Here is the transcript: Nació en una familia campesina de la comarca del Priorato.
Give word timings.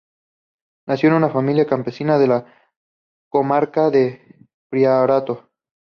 Nació 0.87 1.09
en 1.09 1.13
una 1.17 1.29
familia 1.29 1.67
campesina 1.67 2.17
de 2.17 2.25
la 2.25 2.43
comarca 3.29 3.91
del 3.91 4.47
Priorato. 4.67 5.51